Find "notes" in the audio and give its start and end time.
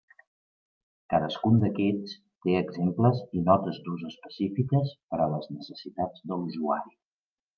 3.51-3.77